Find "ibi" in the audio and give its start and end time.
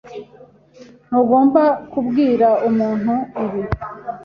3.43-3.61